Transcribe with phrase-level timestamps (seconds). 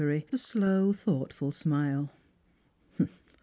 [0.01, 2.09] He smiles a slow thoughtful smile.